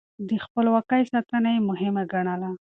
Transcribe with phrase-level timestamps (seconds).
[0.29, 2.49] د خپلواکۍ ساتنه يې مهمه ګڼله.